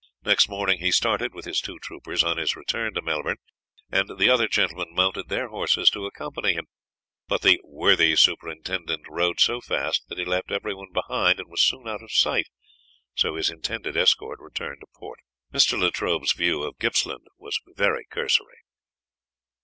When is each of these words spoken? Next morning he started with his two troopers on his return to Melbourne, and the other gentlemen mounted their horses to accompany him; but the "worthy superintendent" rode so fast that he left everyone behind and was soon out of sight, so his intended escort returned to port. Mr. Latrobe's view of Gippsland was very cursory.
Next 0.23 0.49
morning 0.49 0.79
he 0.79 0.89
started 0.91 1.31
with 1.35 1.45
his 1.45 1.61
two 1.61 1.77
troopers 1.77 2.23
on 2.23 2.37
his 2.37 2.55
return 2.55 2.95
to 2.95 3.03
Melbourne, 3.03 3.37
and 3.91 4.09
the 4.17 4.31
other 4.31 4.47
gentlemen 4.47 4.95
mounted 4.95 5.29
their 5.29 5.49
horses 5.49 5.91
to 5.91 6.07
accompany 6.07 6.53
him; 6.53 6.65
but 7.27 7.43
the 7.43 7.59
"worthy 7.63 8.15
superintendent" 8.15 9.05
rode 9.07 9.39
so 9.39 9.61
fast 9.61 10.01
that 10.09 10.17
he 10.17 10.25
left 10.25 10.51
everyone 10.51 10.91
behind 10.91 11.39
and 11.39 11.49
was 11.51 11.61
soon 11.61 11.87
out 11.87 12.01
of 12.01 12.11
sight, 12.11 12.47
so 13.13 13.35
his 13.35 13.51
intended 13.51 13.95
escort 13.95 14.39
returned 14.39 14.81
to 14.81 14.87
port. 14.97 15.19
Mr. 15.53 15.79
Latrobe's 15.79 16.33
view 16.33 16.63
of 16.63 16.79
Gippsland 16.79 17.27
was 17.37 17.59
very 17.75 18.07
cursory. 18.09 18.57